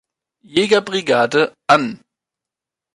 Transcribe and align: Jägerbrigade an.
Jägerbrigade 0.55 1.53
an. 1.67 1.99